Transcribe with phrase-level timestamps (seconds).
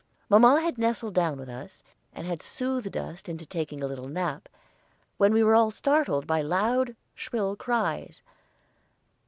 [0.29, 4.49] Mamma had nestled down with us, and had soothed us into taking a little nap,
[5.17, 8.23] when we were all startled by loud, shrill cries.